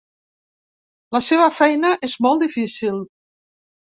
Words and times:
La 1.15 1.19
seva 1.25 1.49
feina 1.57 1.91
és 2.07 2.15
molt 2.27 2.41
difícil. 2.45 2.99